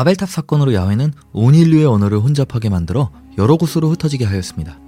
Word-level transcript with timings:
바벨탑 0.00 0.30
사건으로 0.30 0.72
야훼는 0.72 1.12
온 1.34 1.54
인류의 1.54 1.84
언어를 1.84 2.20
혼잡하게 2.20 2.70
만들어 2.70 3.10
여러 3.36 3.56
곳으로 3.56 3.90
흩어지게 3.90 4.24
하였습니다. 4.24 4.78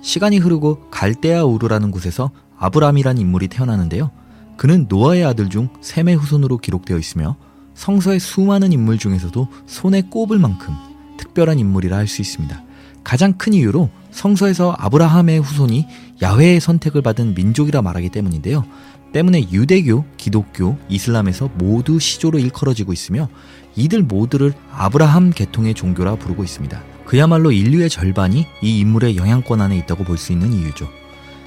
시간이 0.00 0.38
흐르고 0.38 0.88
갈대아 0.90 1.44
우르라는 1.44 1.90
곳에서 1.90 2.30
아브람이란 2.56 3.18
인물이 3.18 3.48
태어나는데요. 3.48 4.10
그는 4.56 4.86
노아의 4.88 5.26
아들 5.26 5.50
중 5.50 5.68
셈의 5.82 6.16
후손으로 6.16 6.56
기록되어 6.56 6.96
있으며 6.96 7.36
성서의 7.74 8.18
수많은 8.18 8.72
인물 8.72 8.96
중에서도 8.96 9.46
손에 9.66 10.04
꼽을 10.08 10.38
만큼 10.38 10.74
특별한 11.18 11.58
인물이라 11.58 11.98
할 11.98 12.08
수 12.08 12.22
있습니다. 12.22 12.62
가장 13.04 13.34
큰 13.34 13.52
이유로 13.52 13.90
성서에서 14.10 14.74
아브라함의 14.78 15.40
후손이 15.40 15.86
야훼의 16.22 16.60
선택을 16.60 17.02
받은 17.02 17.34
민족이라 17.34 17.82
말하기 17.82 18.08
때문인데요. 18.08 18.64
때문에 19.12 19.50
유대교, 19.50 20.04
기독교, 20.16 20.78
이슬람에서 20.88 21.50
모두 21.54 21.98
시조로 21.98 22.38
일컬어지고 22.38 22.92
있으며 22.92 23.28
이들 23.76 24.02
모두를 24.02 24.52
아브라함 24.72 25.30
계통의 25.30 25.74
종교라 25.74 26.16
부르고 26.16 26.44
있습니다. 26.44 26.82
그야말로 27.04 27.52
인류의 27.52 27.90
절반이 27.90 28.46
이 28.62 28.78
인물의 28.80 29.16
영향권 29.16 29.60
안에 29.60 29.76
있다고 29.78 30.04
볼 30.04 30.16
수 30.16 30.32
있는 30.32 30.52
이유죠. 30.52 30.88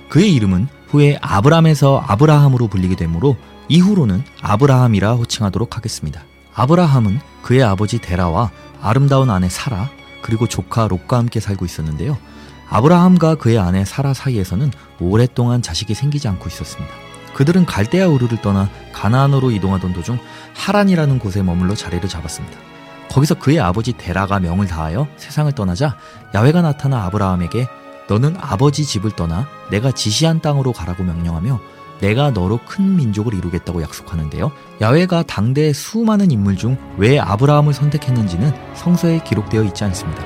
그의 0.10 0.34
이름은 0.34 0.68
후에 0.88 1.18
아브람에서 1.22 2.04
아브라함으로 2.08 2.68
불리게 2.68 2.96
되므로 2.96 3.36
이후로는 3.68 4.24
아브라함이라 4.42 5.14
호칭하도록 5.14 5.76
하겠습니다. 5.76 6.24
아브라함은 6.54 7.20
그의 7.42 7.64
아버지 7.64 8.00
데라와 8.00 8.52
아름다운 8.82 9.30
아내 9.30 9.50
사라 9.50 9.90
그리고 10.22 10.48
조카 10.48 10.88
롯과 10.88 11.18
함께 11.18 11.40
살고 11.40 11.66
있었는데요. 11.66 12.18
아브라함과 12.70 13.36
그의 13.36 13.58
아내 13.58 13.86
사라 13.86 14.14
사이에서는 14.14 14.72
오랫동안 15.00 15.62
자식이 15.62 15.96
생기지 15.96 16.28
않고 16.28 16.48
있었습니다. 16.48 17.05
그들은 17.36 17.66
갈대아 17.66 18.08
우르를 18.08 18.42
떠나 18.42 18.70
가나안으로 18.94 19.52
이동하던 19.52 19.92
도중 19.92 20.18
하란이라는 20.56 21.20
곳에 21.20 21.44
머물러 21.44 21.76
자리를 21.76 22.08
잡았습니다. 22.08 22.58
거기서 23.12 23.36
그의 23.36 23.60
아버지 23.60 23.92
데라가 23.94 24.40
명을 24.40 24.68
다하여 24.68 25.08
세상을 25.18 25.52
떠나자 25.52 25.98
야훼가 26.34 26.62
나타나 26.62 27.04
아브라함에게 27.04 27.68
너는 28.08 28.38
아버지 28.40 28.86
집을 28.86 29.12
떠나 29.12 29.48
내가 29.70 29.92
지시한 29.92 30.40
땅으로 30.40 30.72
가라고 30.72 31.04
명령하며 31.04 31.60
내가 32.00 32.32
너로 32.32 32.60
큰 32.66 32.96
민족을 32.96 33.34
이루겠다고 33.34 33.82
약속하는데요. 33.82 34.52
야훼가 34.82 35.24
당대의 35.24 35.74
수많은 35.74 36.32
인물 36.32 36.56
중 36.56 36.78
왜 36.98 37.20
아브라함을 37.20 37.74
선택했는지는 37.74 38.54
성서에 38.76 39.22
기록되어 39.24 39.64
있지 39.64 39.84
않습니다. 39.84 40.24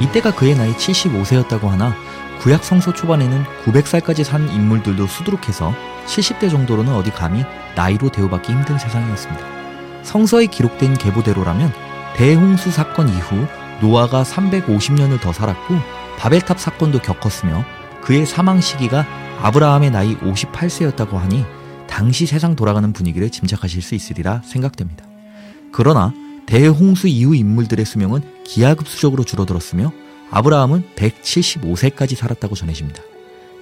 이때가 0.00 0.34
그의 0.34 0.54
나이 0.54 0.72
75세였다고 0.74 1.68
하나 1.68 1.94
구약 2.42 2.64
성서 2.64 2.92
초반에는 2.92 3.44
900살까지 3.64 4.24
산 4.24 4.48
인물들도 4.48 5.06
수두룩해서 5.06 5.72
70대 6.06 6.50
정도로는 6.50 6.92
어디 6.92 7.12
감히 7.12 7.44
나이로 7.76 8.10
대우받기 8.10 8.52
힘든 8.52 8.80
세상이었습니다. 8.80 10.02
성서에 10.02 10.46
기록된 10.46 10.94
계보대로라면 10.94 11.72
대홍수 12.16 12.72
사건 12.72 13.08
이후 13.08 13.46
노아가 13.80 14.24
350년을 14.24 15.20
더 15.20 15.32
살았고 15.32 15.76
바벨탑 16.18 16.58
사건도 16.58 16.98
겪었으며 16.98 17.64
그의 18.02 18.26
사망 18.26 18.60
시기가 18.60 19.06
아브라함의 19.40 19.92
나이 19.92 20.16
58세였다고 20.16 21.12
하니 21.12 21.44
당시 21.88 22.26
세상 22.26 22.56
돌아가는 22.56 22.92
분위기를 22.92 23.30
짐작하실 23.30 23.82
수 23.82 23.94
있으리라 23.94 24.42
생각됩니다. 24.44 25.04
그러나 25.70 26.12
대홍수 26.46 27.06
이후 27.06 27.36
인물들의 27.36 27.84
수명은 27.84 28.22
기하급수적으로 28.44 29.22
줄어들었으며 29.22 29.92
아브라함은 30.32 30.82
175세까지 30.96 32.16
살았다고 32.16 32.54
전해집니다. 32.54 33.02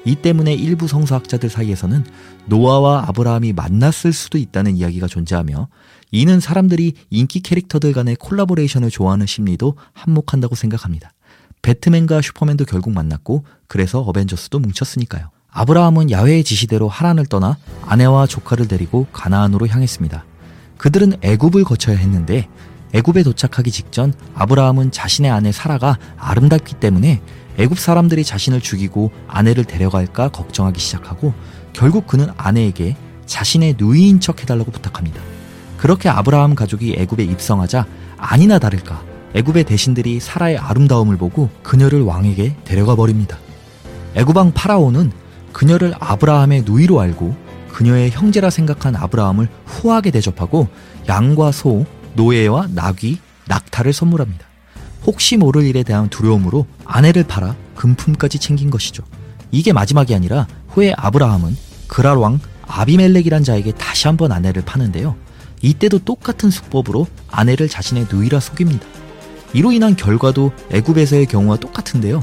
이 0.05 0.15
때문에 0.15 0.55
일부 0.55 0.87
성서학자들 0.87 1.51
사이에서는 1.51 2.07
노아와 2.47 3.05
아브라함이 3.09 3.53
만났을 3.53 4.13
수도 4.13 4.39
있다는 4.39 4.77
이야기가 4.77 5.09
존재하며 5.09 5.69
이는 6.13 6.41
사람들이 6.41 6.95
인기 7.11 7.41
캐릭터들 7.41 7.93
간의 7.93 8.17
콜라보레이션을 8.17 8.91
좋아하는 8.91 9.27
심리도 9.27 9.75
한몫한다고 9.93 10.55
생각합니다. 10.55 11.11
배트맨과 11.63 12.23
슈퍼맨도 12.23 12.65
결국 12.65 12.93
만났고 12.93 13.45
그래서 13.67 14.01
어벤져스도 14.01 14.61
뭉쳤으니까요. 14.61 15.31
아브라함은 15.51 16.13
야훼의 16.13 16.45
지시대로 16.45 16.89
하란을 16.89 17.27
떠나 17.27 17.59
아내와 17.85 18.29
조카를 18.29 18.69
데리고 18.69 19.09
가나안으로 19.13 19.67
향했습니다. 19.67 20.25
그들은 20.79 21.15
애굽을 21.21 21.65
거쳐야 21.65 21.97
했는데 21.97 22.49
애굽에 22.93 23.23
도착하기 23.23 23.71
직전 23.71 24.13
아브라함은 24.35 24.91
자신의 24.91 25.31
아내 25.31 25.53
사라가 25.53 25.99
아름답기 26.17 26.75
때문에 26.75 27.21
애굽 27.59 27.79
사람들이 27.79 28.25
자신을 28.25 28.61
죽이고 28.61 29.13
아내를 29.29 29.65
데려갈까 29.65 30.31
걱정하기 30.31 30.81
시작하고 30.81 31.35
결국 31.73 32.07
그는 32.07 32.29
아내에게 32.37 32.97
자신의 33.27 33.77
누이인 33.79 34.21
척 34.21 34.43
해달라고 34.43 34.71
부탁합니다. 34.73 35.21
그렇게 35.77 36.09
아브라함 36.09 36.55
가족이 36.55 36.97
애굽에 36.99 37.25
입성하자 37.25 37.87
아니나 38.17 38.59
다를까 38.59 39.03
애굽의 39.35 39.65
대신들이 39.65 40.19
사라의 40.19 40.59
아름다움을 40.59 41.17
보고 41.17 41.49
그녀를 41.63 42.03
왕에게 42.03 42.57
데려가 42.65 42.97
버립니다. 42.97 43.39
애굽왕 44.15 44.53
파라오는 44.53 45.13
그녀를 45.53 45.95
아브라함의 45.99 46.63
누이로 46.67 47.01
알고 47.01 47.37
그녀의 47.73 48.11
형제라 48.11 48.51
생각한 48.51 48.97
아브라함을 48.97 49.49
후하게 49.67 50.11
대접하고 50.11 50.69
양과 51.09 51.53
소, 51.53 51.87
노예와 52.21 52.69
나귀, 52.71 53.19
낙타를 53.47 53.95
선물합니다. 53.95 54.45
혹시 55.07 55.39
모를 55.39 55.65
일에 55.65 55.83
대한 55.83 56.11
두려움으로 56.11 56.67
아내를 56.85 57.25
팔아 57.25 57.57
금품까지 57.75 58.39
챙긴 58.39 58.71
것이죠. 58.71 59.03
이게 59.51 59.73
마지막이 59.73 60.15
아니라 60.15 60.47
후에 60.69 60.93
아브라함은 60.97 61.57
그랄 61.89 62.19
왕 62.19 62.39
아비멜렉이란 62.67 63.43
자에게 63.43 63.73
다시 63.73 64.07
한번 64.07 64.33
아내를 64.33 64.63
파는데요. 64.65 65.17
이때도 65.63 66.01
똑같은 66.01 66.51
수법으로 66.51 67.07
아내를 67.31 67.69
자신의 67.69 68.07
누이라 68.13 68.39
속입니다. 68.39 68.87
이로 69.55 69.73
인한 69.73 69.97
결과도 69.97 70.53
애굽에서의 70.71 71.27
경우와 71.27 71.57
똑같은데요. 71.57 72.23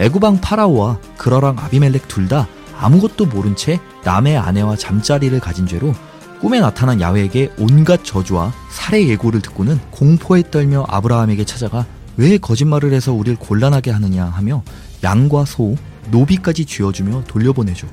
애굽왕 0.00 0.40
파라오와 0.40 0.98
그라랑 1.16 1.58
아비멜렉 1.58 2.08
둘 2.08 2.28
다 2.28 2.48
아무것도 2.76 3.26
모른 3.26 3.56
채 3.56 3.80
남의 4.04 4.36
아내와 4.36 4.76
잠자리를 4.76 5.38
가진 5.40 5.66
죄로 5.66 5.94
꿈에 6.40 6.60
나타난 6.60 7.00
야훼에게 7.00 7.52
온갖 7.58 8.04
저주와 8.04 8.52
살해 8.70 9.08
예고를 9.08 9.40
듣고는 9.42 9.78
공포에 9.90 10.42
떨며 10.50 10.84
아브라함에게 10.88 11.44
찾아가 11.44 11.84
왜 12.16 12.38
거짓말을 12.38 12.92
해서 12.92 13.12
우리를 13.12 13.38
곤란하게 13.38 13.90
하느냐 13.90 14.24
하며 14.24 14.62
양과 15.02 15.44
소, 15.44 15.76
노비까지 16.10 16.64
쥐어주며 16.64 17.24
돌려보내죠. 17.24 17.88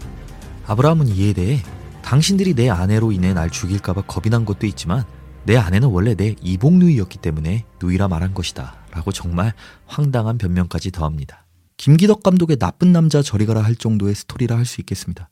아브라함은 0.68 1.08
이에 1.10 1.34
대해 1.34 1.62
당신들이 2.04 2.54
내 2.54 2.70
아내로 2.70 3.12
인해 3.12 3.34
날 3.34 3.50
죽일까봐 3.50 4.04
겁이 4.04 4.30
난 4.30 4.46
것도 4.46 4.68
있지만 4.68 5.04
내 5.44 5.58
아내는 5.58 5.90
원래 5.90 6.16
내 6.16 6.36
이복누이였기 6.42 7.20
때문에 7.20 7.66
누이라 7.82 8.08
말한 8.08 8.34
것이다. 8.34 8.76
라고 8.92 9.12
정말 9.12 9.54
황당한 9.86 10.38
변명까지 10.38 10.92
더합니다. 10.92 11.46
김기덕 11.78 12.24
감독의 12.24 12.58
나쁜 12.58 12.94
남자 12.94 13.22
저리 13.22 13.46
가라 13.46 13.62
할 13.62 13.76
정도의 13.76 14.16
스토리라 14.16 14.56
할 14.56 14.66
수 14.66 14.82
있겠습니다. 14.82 15.30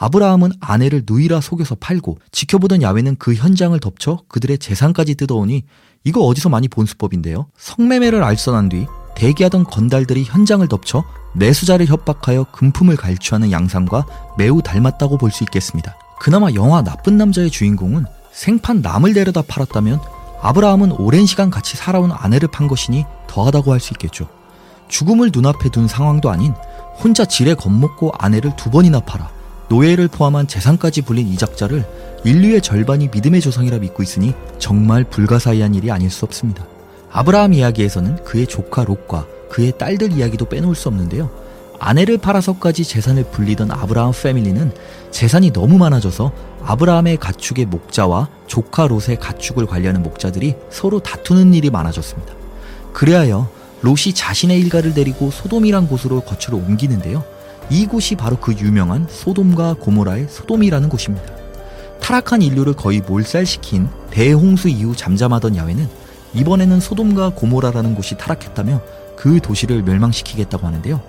아브라함은 0.00 0.52
아내를 0.60 1.02
누이라 1.06 1.40
속여서 1.40 1.74
팔고 1.76 2.18
지켜보던 2.30 2.82
야훼는 2.82 3.16
그 3.18 3.34
현장을 3.34 3.78
덮쳐 3.80 4.20
그들의 4.28 4.58
재산까지 4.58 5.16
뜯어오니 5.16 5.64
이거 6.04 6.20
어디서 6.20 6.48
많이 6.48 6.68
본 6.68 6.86
수법인데요. 6.86 7.48
성매매를 7.58 8.22
알선한 8.22 8.68
뒤 8.68 8.86
대기하던 9.16 9.64
건달들이 9.64 10.22
현장을 10.24 10.66
덮쳐 10.68 11.02
매수자를 11.34 11.86
협박하여 11.86 12.44
금품을 12.52 12.96
갈취하는 12.96 13.50
양상과 13.50 14.06
매우 14.38 14.62
닮았다고 14.62 15.18
볼 15.18 15.32
수 15.32 15.42
있겠습니다. 15.44 15.96
그나마 16.20 16.52
영화 16.54 16.82
나쁜 16.82 17.16
남자의 17.16 17.50
주인공은 17.50 18.04
생판 18.32 18.82
남을 18.82 19.14
데려다 19.14 19.42
팔았다면 19.42 20.00
아브라함은 20.40 20.92
오랜 20.92 21.26
시간 21.26 21.50
같이 21.50 21.76
살아온 21.76 22.12
아내를 22.12 22.48
판 22.48 22.68
것이니 22.68 23.04
더하다고 23.26 23.72
할 23.72 23.80
수 23.80 23.92
있겠죠. 23.94 24.28
죽음을 24.88 25.30
눈앞에 25.32 25.68
둔 25.70 25.88
상황도 25.88 26.30
아닌 26.30 26.54
혼자 27.02 27.24
지레 27.24 27.54
겁먹고 27.54 28.12
아내를 28.16 28.54
두 28.56 28.70
번이나 28.70 29.00
팔아 29.00 29.28
노예를 29.68 30.08
포함한 30.08 30.48
재산까지 30.48 31.02
불린 31.02 31.28
이 31.28 31.36
작자를 31.36 31.84
인류의 32.24 32.62
절반이 32.62 33.08
믿음의 33.12 33.40
조상이라 33.40 33.78
믿고 33.78 34.02
있으니 34.02 34.34
정말 34.58 35.04
불가사의한 35.04 35.74
일이 35.74 35.90
아닐 35.90 36.10
수 36.10 36.24
없습니다. 36.24 36.66
아브라함 37.10 37.54
이야기에서는 37.54 38.24
그의 38.24 38.46
조카 38.46 38.84
롯과 38.84 39.26
그의 39.50 39.72
딸들 39.78 40.12
이야기도 40.12 40.46
빼놓을 40.46 40.74
수 40.74 40.88
없는데요. 40.88 41.30
아내를 41.78 42.18
팔아서까지 42.18 42.84
재산을 42.84 43.24
불리던 43.24 43.70
아브라함 43.70 44.12
패밀리는 44.12 44.72
재산이 45.10 45.52
너무 45.52 45.78
많아져서 45.78 46.32
아브라함의 46.64 47.18
가축의 47.18 47.66
목자와 47.66 48.28
조카 48.46 48.88
롯의 48.88 49.18
가축을 49.20 49.66
관리하는 49.66 50.02
목자들이 50.02 50.56
서로 50.70 50.98
다투는 50.98 51.54
일이 51.54 51.70
많아졌습니다. 51.70 52.34
그래하여 52.92 53.48
롯이 53.82 54.12
자신의 54.14 54.58
일가를 54.60 54.92
데리고 54.92 55.30
소돔이란 55.30 55.86
곳으로 55.88 56.22
거처를 56.22 56.58
옮기는데요. 56.58 57.22
이곳이 57.70 58.14
바로 58.14 58.36
그 58.36 58.52
유명한 58.54 59.06
소돔과 59.08 59.74
고모라의 59.74 60.28
소돔이라는 60.28 60.88
곳입니다. 60.88 61.32
타락한 62.00 62.42
인류를 62.42 62.72
거의 62.72 63.00
몰살시킨 63.00 63.88
대홍수 64.10 64.68
이후 64.68 64.96
잠잠하던 64.96 65.56
야훼는 65.56 65.88
이번에는 66.34 66.80
소돔과 66.80 67.30
고모라라는 67.30 67.94
곳이 67.94 68.16
타락했다며 68.16 68.80
그 69.16 69.40
도시를 69.40 69.82
멸망시키겠다고 69.82 70.66
하는데요. 70.66 71.00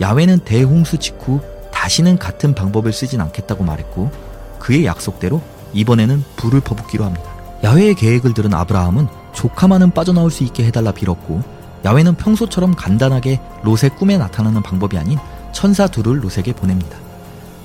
야훼는 0.00 0.40
대홍수 0.40 0.98
직후 0.98 1.40
다시는 1.72 2.18
같은 2.18 2.54
방법을 2.54 2.92
쓰진 2.92 3.20
않겠다고 3.20 3.64
말했고 3.64 4.10
그의 4.58 4.84
약속대로 4.84 5.40
이번에는 5.72 6.22
불을 6.36 6.60
퍼붓기로 6.60 7.04
합니다. 7.04 7.34
야훼의 7.64 7.94
계획을 7.94 8.34
들은 8.34 8.52
아브라함은 8.54 9.08
조카만은 9.32 9.92
빠져나올 9.92 10.30
수 10.30 10.44
있게 10.44 10.64
해달라 10.64 10.92
빌었고 10.92 11.42
야훼는 11.84 12.16
평소처럼 12.16 12.74
간단하게 12.74 13.40
롯의 13.62 13.90
꿈에 13.98 14.18
나타나는 14.18 14.62
방법이 14.62 14.98
아닌 14.98 15.18
천사 15.52 15.86
둘을 15.86 16.22
롯에게 16.22 16.52
보냅니다. 16.52 16.98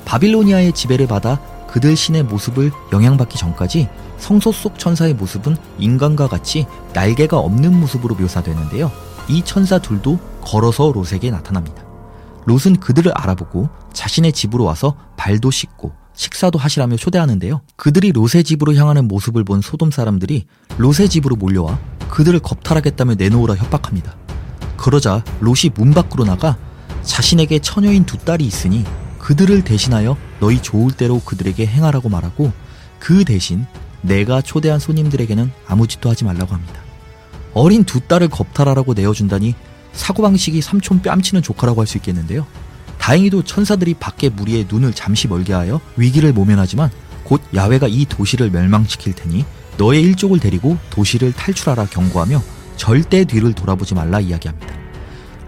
바빌로니아의 0.06 0.74
지배를 0.74 1.07
받아 1.07 1.39
그들 1.68 1.95
신의 1.95 2.24
모습을 2.24 2.72
영향받기 2.92 3.38
전까지 3.38 3.88
성소 4.18 4.51
속 4.51 4.78
천사의 4.78 5.13
모습은 5.13 5.56
인간과 5.80 6.28
같이 6.28 6.66
날개가 6.94 7.38
없는 7.38 7.80
모습으로 7.80 8.16
묘사되는데요. 8.16 8.92
이 9.30 9.42
천사 9.44 9.80
둘도 9.80 10.19
걸어서 10.42 10.92
롯에게 10.92 11.31
나타납니다. 11.31 11.83
롯은 12.45 12.80
그들을 12.80 13.12
알아보고 13.16 13.69
자신의 13.94 14.33
집으로 14.33 14.63
와서 14.63 14.95
발도 15.16 15.51
씻고 15.51 15.94
식사도 16.13 16.60
하시라며 16.60 16.98
초대하는데요. 16.98 17.62
그들이 17.78 18.12
롯의 18.12 18.44
집으로 18.44 18.75
향하는 18.75 19.07
모습을 19.07 19.44
본 19.44 19.62
소돔 19.62 19.92
사람들이 19.92 20.45
롯의 20.78 21.10
집으로 21.10 21.36
몰려와 21.36 21.80
그들을 22.10 22.38
겁탈하겠다며 22.39 23.16
내놓으라 23.16 23.56
협박합니다. 23.56 24.16
그러자 24.75 25.24
롯이 25.39 25.72
문 25.75 25.94
밖으로 25.94 26.25
나가 26.25 26.57
자신에게 27.03 27.59
처녀인 27.59 28.06
두 28.06 28.18
딸이 28.18 28.45
있으니 28.45 28.83
그들을 29.19 29.63
대신하여 29.63 30.18
너희 30.39 30.62
좋을 30.62 30.92
대로 30.92 31.19
그들에게 31.19 31.65
행하라고 31.65 32.09
말하고 32.09 32.51
그 33.00 33.24
대신 33.25 33.65
내가 34.01 34.42
초대한 34.42 34.80
손님들에게는 34.80 35.51
아무 35.68 35.88
짓도 35.88 36.09
하지 36.09 36.24
말라고 36.25 36.53
합니다. 36.53 36.81
어린 37.53 37.83
두 37.83 38.00
딸을 38.00 38.30
겁탈하라고 38.30 38.94
내어준다니 38.94 39.56
사고방식이 39.94 40.62
삼촌 40.62 41.01
뺨치는 41.01 41.42
조카라고 41.42 41.81
할 41.81 41.88
수 41.88 41.98
있겠는데요. 41.98 42.48
다행히도 42.98 43.44
천사들이 43.44 43.95
밖에 43.95 44.30
무리의 44.30 44.68
눈을 44.69 44.94
잠시 44.94 45.27
멀게 45.27 45.54
하여 45.54 45.81
위기를 45.97 46.33
모면하지만 46.33 46.92
곧 47.24 47.42
야훼가 47.56 47.88
이 47.88 48.06
도시를 48.06 48.51
멸망시킬 48.51 49.13
테니 49.13 49.44
너의 49.77 50.01
일족을 50.04 50.39
데리고 50.39 50.77
도시를 50.92 51.33
탈출하라 51.33 51.88
경고하며 51.88 52.42
절대 52.77 53.25
뒤를 53.25 53.54
돌아보지 53.54 53.95
말라 53.95 54.19
이야기합니다. 54.19 54.81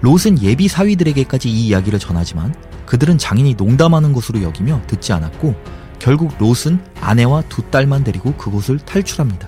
롯은 0.04 0.42
예비 0.42 0.68
사위들에게까지 0.68 1.50
이 1.50 1.68
이야기를 1.68 1.98
전하지만 1.98 2.54
그들은 2.86 3.18
장인이 3.18 3.54
농담하는 3.54 4.12
것으로 4.12 4.42
여기며 4.42 4.82
듣지 4.86 5.14
않았고 5.14 5.56
결국 5.98 6.34
롯은 6.40 6.84
아내와 7.00 7.44
두 7.44 7.62
딸만 7.62 8.04
데리고 8.04 8.34
그곳을 8.34 8.80
탈출합니다. 8.80 9.48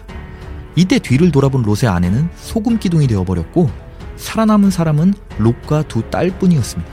이때 0.77 0.97
뒤를 0.97 1.29
돌아본 1.33 1.63
롯의 1.63 1.89
아내는 1.89 2.29
소금 2.37 2.79
기둥이 2.79 3.05
되어버렸고 3.07 3.69
살아남은 4.15 4.71
사람은 4.71 5.13
롯과 5.39 5.89
두 5.89 6.09
딸뿐이었습니다. 6.09 6.89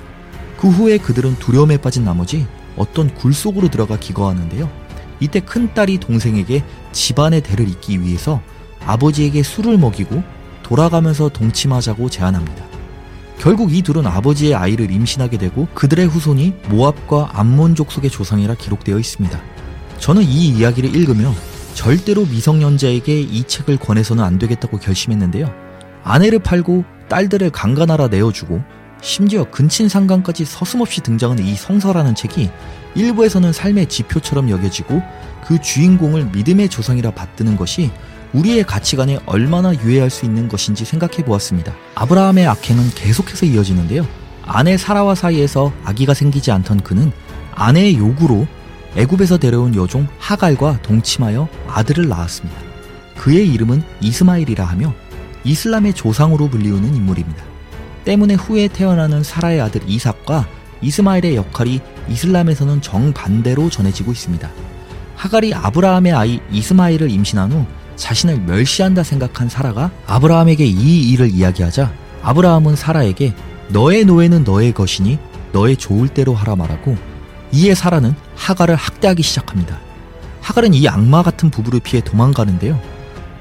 그 0.58 0.68
후에 0.68 0.98
그들은 0.98 1.36
두려움에 1.36 1.76
빠진 1.76 2.04
나머지 2.04 2.48
어떤 2.76 3.14
굴 3.14 3.32
속으로 3.32 3.70
들어가 3.70 3.96
기거하는데요. 3.96 4.68
이때 5.20 5.38
큰 5.38 5.72
딸이 5.72 6.00
동생에게 6.00 6.64
집안의 6.90 7.42
대를 7.42 7.68
잇기 7.68 8.00
위해서 8.00 8.42
아버지에게 8.86 9.44
술을 9.44 9.78
먹이고 9.78 10.24
돌아가면서 10.64 11.28
동침하자고 11.28 12.10
제안합니다. 12.10 12.71
결국 13.42 13.74
이 13.74 13.82
둘은 13.82 14.06
아버지의 14.06 14.54
아이를 14.54 14.92
임신하게 14.92 15.36
되고 15.36 15.66
그들의 15.74 16.06
후손이 16.06 16.54
모압과 16.68 17.30
암몬 17.32 17.74
족 17.74 17.90
속의 17.90 18.08
조상이라 18.08 18.54
기록되어 18.54 18.96
있습니다. 19.00 19.36
저는 19.98 20.22
이 20.22 20.50
이야기를 20.50 20.94
읽으며 20.94 21.34
절대로 21.74 22.24
미성년자에게 22.24 23.20
이 23.20 23.42
책을 23.42 23.78
권해서는 23.78 24.22
안 24.22 24.38
되겠다고 24.38 24.78
결심했는데요. 24.78 25.52
아내를 26.04 26.38
팔고 26.38 26.84
딸들을 27.08 27.50
강간하라 27.50 28.06
내어주고 28.06 28.62
심지어 29.00 29.42
근친 29.50 29.88
상간까지 29.88 30.44
서슴없이 30.44 31.00
등장하는 31.00 31.44
이 31.44 31.56
성서라는 31.56 32.14
책이 32.14 32.48
일부에서는 32.94 33.52
삶의 33.52 33.88
지표처럼 33.88 34.50
여겨지고 34.50 35.02
그 35.44 35.60
주인공을 35.60 36.26
믿음의 36.26 36.68
조상이라 36.68 37.10
받드는 37.10 37.56
것이 37.56 37.90
우리의 38.32 38.64
가치관에 38.64 39.18
얼마나 39.26 39.74
유해할 39.74 40.10
수 40.10 40.24
있는 40.24 40.48
것인지 40.48 40.84
생각해 40.84 41.24
보았습니다. 41.24 41.74
아브라함의 41.94 42.46
악행은 42.46 42.90
계속해서 42.94 43.46
이어지는데요. 43.46 44.06
아내 44.44 44.76
사라와 44.76 45.14
사이에서 45.14 45.72
아기가 45.84 46.14
생기지 46.14 46.50
않던 46.50 46.80
그는 46.80 47.12
아내의 47.54 47.98
요구로 47.98 48.46
애굽에서 48.96 49.38
데려온 49.38 49.74
여종 49.74 50.08
하갈과 50.18 50.82
동침하여 50.82 51.48
아들을 51.68 52.08
낳았습니다. 52.08 52.58
그의 53.16 53.48
이름은 53.52 53.82
이스마일이라 54.00 54.64
하며 54.64 54.92
이슬람의 55.44 55.94
조상으로 55.94 56.48
불리우는 56.48 56.94
인물입니다. 56.94 57.44
때문에 58.04 58.34
후에 58.34 58.68
태어나는 58.68 59.22
사라의 59.22 59.60
아들 59.60 59.82
이삭과 59.86 60.46
이스마일의 60.80 61.36
역할이 61.36 61.80
이슬람에서는 62.08 62.82
정반대로 62.82 63.70
전해지고 63.70 64.12
있습니다. 64.12 64.50
하갈이 65.14 65.54
아브라함의 65.54 66.12
아이 66.12 66.40
이스마일을 66.50 67.10
임신한 67.10 67.52
후 67.52 67.66
자신을 67.96 68.40
멸시한다 68.40 69.02
생각한 69.02 69.48
사라가 69.48 69.90
아브라함에게 70.06 70.64
이 70.64 71.10
일을 71.10 71.30
이야기하자 71.30 71.92
아브라함은 72.22 72.76
사라에게 72.76 73.34
너의 73.68 74.04
노예는 74.04 74.44
너의 74.44 74.72
것이니 74.72 75.18
너의 75.52 75.76
좋을 75.76 76.08
대로 76.08 76.34
하라 76.34 76.56
말하고 76.56 76.96
이에 77.52 77.74
사라는 77.74 78.14
하갈을 78.34 78.76
학대하기 78.76 79.22
시작합니다. 79.22 79.78
하갈은 80.40 80.74
이 80.74 80.88
악마 80.88 81.22
같은 81.22 81.50
부부를 81.50 81.80
피해 81.80 82.02
도망가는데요. 82.02 82.80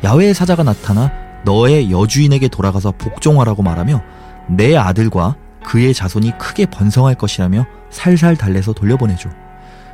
야외의 0.04 0.34
사자가 0.34 0.64
나타나 0.64 1.12
너의 1.46 1.92
여주인에게 1.92 2.48
돌아가서 2.48 2.92
복종하라고 2.92 3.64
말하며 3.64 4.02
내 4.50 4.76
아들과 4.76 5.36
그의 5.64 5.94
자손이 5.94 6.38
크게 6.38 6.66
번성할 6.66 7.16
것이라며 7.16 7.66
살살 7.90 8.36
달래서 8.36 8.74
돌려보내죠. 8.74 9.30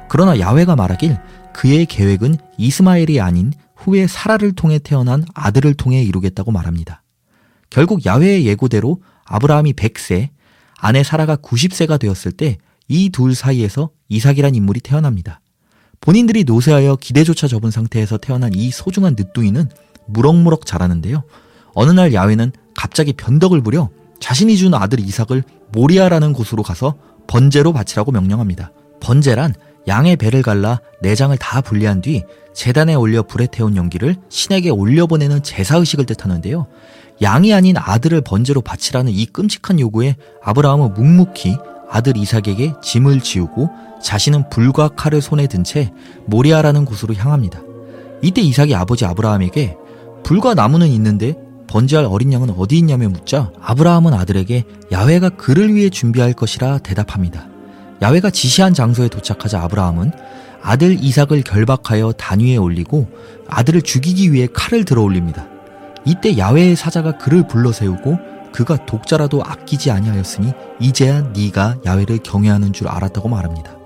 그러나 0.10 0.40
야외가 0.40 0.76
말하길 0.76 1.18
그의 1.54 1.86
계획은 1.86 2.38
이스마엘이 2.58 3.20
아닌 3.20 3.52
후에 3.88 4.06
사라를 4.06 4.52
통해 4.52 4.78
태어난 4.78 5.26
아들을 5.34 5.74
통해 5.74 6.04
이루겠다고 6.04 6.52
말합니다. 6.52 7.02
결국 7.70 8.06
야훼의 8.06 8.46
예고대로 8.46 9.02
아브라함이 9.26 9.74
100세, 9.74 10.30
아내 10.78 11.04
사라가 11.04 11.36
90세가 11.38 12.00
되었을 12.00 12.34
때 12.34 12.58
이 12.88 13.10
둘 13.10 13.36
사이에서 13.36 13.90
이삭이란 14.10 14.56
인물이 14.56 14.80
태어납니다. 14.80 15.42
본인들이 16.00 16.44
노쇠하여 16.44 16.98
기대조차 16.98 17.48
접은 17.48 17.72
상태에서 17.72 18.18
태어난 18.18 18.54
이 18.54 18.72
소중한 18.72 19.16
늦둥이는 19.18 19.70
무럭무럭 20.06 20.66
자라는데요. 20.66 21.24
어느 21.74 21.92
날 21.92 22.14
야훼는 22.14 22.52
갑자기 22.76 23.14
변덕을 23.14 23.62
부려 23.62 23.90
자신이 24.20 24.58
준 24.58 24.74
아들 24.74 25.00
이삭을 25.00 25.44
모리아라는 25.74 26.34
곳으로 26.34 26.64
가서 26.64 26.96
번제로 27.28 27.74
바치라고 27.74 28.12
명령합니다. 28.12 28.72
번제란 29.02 29.54
양의 29.88 30.18
배를 30.18 30.42
갈라 30.42 30.82
내장을 31.02 31.36
다 31.38 31.62
분리한 31.62 32.02
뒤 32.02 32.24
재단에 32.54 32.96
올려 32.96 33.24
불에 33.24 33.48
태운 33.50 33.76
연기를 33.76 34.16
신에게 34.30 34.70
올려보내는 34.70 35.44
제사의식을 35.44 36.06
뜻하는데요. 36.06 36.68
양이 37.22 37.54
아닌 37.54 37.78
아들을 37.78 38.22
번제로 38.22 38.62
바치라는 38.62 39.12
이 39.12 39.26
끔찍한 39.28 39.80
요구에 39.80 40.16
아브라함은 40.44 40.94
묵묵히 40.94 41.58
아들 41.90 42.18
이삭에게 42.18 42.74
짐을 42.84 43.22
지우고 43.22 43.70
자신은 44.02 44.50
불과 44.50 44.90
칼을 44.90 45.22
손에 45.22 45.48
든 45.48 45.64
채 45.64 45.92
모리아라는 46.26 46.86
곳으로 46.86 47.14
향합니다. 47.16 47.62
이때 48.22 48.42
이삭이 48.42 48.76
아버지 48.76 49.06
아브라함에게 49.06 49.78
불과 50.24 50.54
나무는 50.54 50.88
있는데 50.88 51.36
번제할 51.68 52.06
어린 52.06 52.34
양은 52.34 52.52
어디 52.58 52.78
있냐며 52.78 53.10
묻자 53.10 53.52
아브라함은 53.62 54.14
아들에게 54.14 54.64
야훼가 54.92 55.30
그를 55.30 55.74
위해 55.76 55.90
준비할 55.90 56.34
것이라 56.34 56.80
대답합니다. 56.80 57.57
야훼가 58.02 58.30
지시한 58.30 58.74
장소에 58.74 59.08
도착하자 59.08 59.62
아브라함은 59.62 60.12
아들 60.62 60.98
이삭을 61.02 61.44
결박하여 61.44 62.14
단 62.14 62.40
위에 62.40 62.58
올리고 62.58 63.08
아들을 63.48 63.82
죽이기 63.82 64.34
위해 64.34 64.48
칼을 64.52 64.86
들어 64.86 65.02
올립니다. 65.02 65.48
이때 66.06 66.38
야외의 66.38 66.76
사자가 66.76 67.18
그를 67.18 67.48
불러 67.48 67.72
세우고 67.72 68.18
그가 68.52 68.86
독자라도 68.86 69.44
아끼지 69.44 69.92
아니하였으니 69.92 70.54
이제야 70.80 71.22
네가 71.22 71.78
야외를 71.86 72.20
경외하는 72.20 72.74
줄 72.74 72.88
알았다고 72.88 73.30
말합니다. 73.30 73.78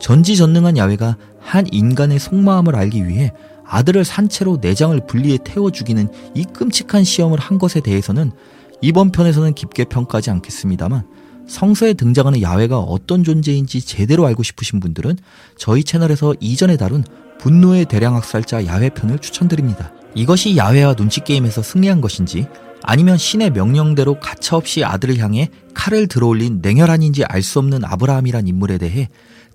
전지전능한 0.00 0.76
야외가 0.76 1.16
한 1.40 1.66
인간의 1.70 2.18
속마음을 2.18 2.74
알기 2.76 3.06
위해 3.06 3.32
아들을 3.64 4.04
산채로 4.04 4.58
내장을 4.60 4.98
분리해 5.06 5.38
태워 5.44 5.70
죽이는 5.70 6.08
이 6.34 6.44
끔찍한 6.44 7.04
시험을 7.04 7.38
한 7.38 7.58
것에 7.58 7.80
대해서는 7.80 8.32
이번 8.80 9.10
편에서는 9.10 9.54
깊게 9.54 9.84
평가하지 9.84 10.30
않겠습니다만 10.30 11.04
성서에 11.48 11.94
등장하는 11.94 12.42
야훼가 12.42 12.78
어떤 12.78 13.24
존재인지 13.24 13.80
제대로 13.80 14.26
알고 14.26 14.42
싶으신 14.42 14.80
분들은 14.80 15.16
저희 15.56 15.82
채널에서 15.82 16.34
이전에 16.40 16.76
다룬 16.76 17.02
분노의 17.40 17.86
대량학살자 17.86 18.66
야훼 18.66 18.90
편을 18.90 19.18
추천드립니다. 19.18 19.92
이것이 20.14 20.56
야훼와 20.56 20.94
눈치 20.94 21.20
게임에서 21.20 21.62
승리한 21.62 22.00
것인지 22.00 22.46
아니면 22.82 23.16
신의 23.16 23.50
명령대로 23.50 24.20
가차없이 24.20 24.84
아들을 24.84 25.18
향해 25.18 25.50
칼을 25.74 26.06
들어올린 26.06 26.60
냉혈한인지 26.62 27.24
알 27.24 27.42
수 27.42 27.58
없는 27.58 27.84
아브라함이란 27.84 28.46
인물에 28.46 28.78
대해 28.78 29.08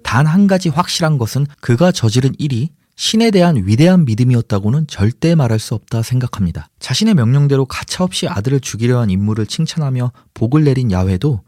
단 0.03 0.25
한 0.27 0.47
가지 0.47 0.69
확실한 0.69 1.17
것은 1.17 1.45
그가 1.61 1.91
저지른 1.91 2.33
일이 2.37 2.69
신에 2.95 3.31
대한 3.31 3.65
위대한 3.65 4.05
믿음이었다고는 4.05 4.87
절대 4.87 5.33
말할 5.35 5.59
수 5.59 5.73
없다 5.73 6.03
생각합니다. 6.03 6.67
자신의 6.79 7.15
명령대로 7.15 7.65
가차없이 7.65 8.27
아들을 8.27 8.59
죽이려 8.59 8.99
한 8.99 9.09
인물을 9.09 9.47
칭찬하며 9.47 10.11
복을 10.33 10.63
내린 10.63 10.91
야훼도 10.91 11.41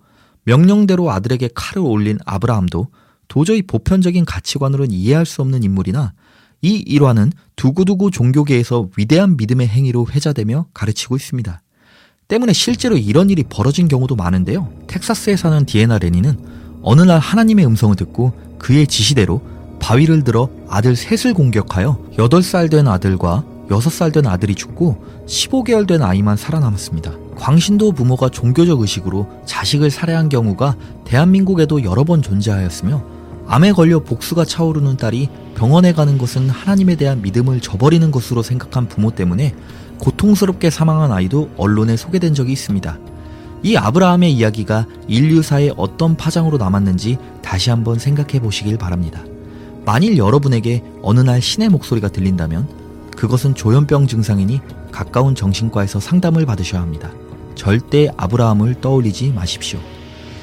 명령대로 0.45 1.11
아들에게 1.11 1.49
칼을 1.53 1.85
올린 1.85 2.17
아브라함도 2.25 2.87
도저히 3.27 3.61
보편적인 3.61 4.25
가치관으로는 4.25 4.91
이해할 4.91 5.25
수 5.25 5.41
없는 5.41 5.63
인물이나 5.63 6.13
이 6.61 6.75
일화는 6.77 7.31
두고두고 7.55 8.11
종교계에서 8.11 8.89
위대한 8.97 9.37
믿음의 9.37 9.67
행위로 9.67 10.07
회자되며 10.09 10.67
가르치고 10.73 11.15
있습니다. 11.15 11.61
때문에 12.27 12.53
실제로 12.53 12.97
이런 12.97 13.29
일이 13.29 13.43
벌어진 13.43 13.87
경우도 13.87 14.15
많은데요. 14.15 14.71
텍사스에 14.87 15.35
사는 15.35 15.65
디에나 15.65 15.99
레니는 15.99 16.39
어느 16.81 17.01
날 17.01 17.19
하나님의 17.19 17.65
음성을 17.65 17.95
듣고 17.95 18.33
그의 18.57 18.87
지시대로 18.87 19.41
바위를 19.79 20.23
들어 20.23 20.49
아들 20.67 20.95
셋을 20.95 21.33
공격하여 21.33 22.13
8살 22.17 22.71
된 22.71 22.87
아들과 22.87 23.43
6살 23.69 24.13
된 24.13 24.25
아들이 24.25 24.55
죽고 24.55 25.25
15개월 25.27 25.87
된 25.87 26.01
아이만 26.01 26.37
살아남았습니다. 26.37 27.24
광신도 27.35 27.91
부모가 27.91 28.29
종교적 28.29 28.81
의식으로 28.81 29.27
자식을 29.45 29.91
살해한 29.91 30.29
경우가 30.29 30.75
대한민국에도 31.03 31.83
여러 31.83 32.03
번 32.03 32.21
존재하였으며 32.21 33.03
암에 33.47 33.73
걸려 33.73 33.99
복수가 33.99 34.45
차오르는 34.45 34.97
딸이 34.97 35.29
병원에 35.55 35.93
가는 35.93 36.17
것은 36.17 36.49
하나님에 36.49 36.95
대한 36.95 37.21
믿음을 37.21 37.61
저버리는 37.61 38.09
것으로 38.09 38.41
생각한 38.41 38.87
부모 38.87 39.11
때문에 39.11 39.53
고통스럽게 39.99 40.69
사망한 40.69 41.11
아이도 41.11 41.49
언론에 41.57 41.95
소개된 41.95 42.33
적이 42.33 42.53
있습니다. 42.53 42.97
이 43.63 43.77
아브라함의 43.77 44.33
이야기가 44.33 44.85
인류사에 45.07 45.71
어떤 45.77 46.17
파장으로 46.17 46.57
남았는지 46.57 47.17
다시 47.41 47.69
한번 47.69 47.99
생각해 47.99 48.39
보시길 48.39 48.77
바랍니다. 48.77 49.23
만일 49.85 50.17
여러분에게 50.17 50.83
어느 51.01 51.19
날 51.19 51.41
신의 51.41 51.69
목소리가 51.69 52.09
들린다면 52.09 52.67
그것은 53.15 53.55
조현병 53.55 54.07
증상이니 54.07 54.59
가까운 54.91 55.35
정신과에서 55.35 55.99
상담을 55.99 56.45
받으셔야 56.45 56.81
합니다. 56.81 57.11
절대 57.55 58.09
아브라함을 58.17 58.81
떠올리지 58.81 59.31
마십시오. 59.33 59.79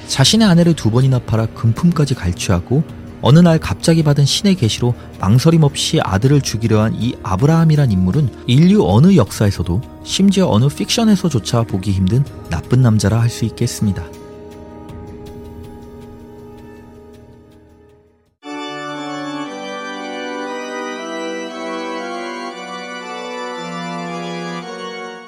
자신의 0.09 0.47
아내를 0.49 0.75
두 0.75 0.90
번이나 0.90 1.19
팔아 1.21 1.47
금품까지 1.47 2.14
갈취하고 2.14 2.83
어느 3.23 3.38
날 3.38 3.59
갑자기 3.59 4.02
받은 4.02 4.25
신의 4.25 4.57
계시로 4.57 4.95
망설임 5.21 5.62
없이 5.62 6.00
아들을 6.02 6.40
죽이려 6.40 6.81
한 6.81 6.95
이 6.95 7.14
아브라함이란 7.23 7.92
인물은 7.92 8.28
인류 8.49 8.85
어느 8.87 9.14
역사에서도 9.14 9.81
심지어 10.04 10.49
어느 10.49 10.66
픽션에서조차 10.69 11.62
보기 11.62 11.92
힘든 11.92 12.25
나쁜 12.50 12.83
남자라 12.83 13.21
할 13.21 13.31
수 13.31 13.45
있겠습니다. 13.45 14.04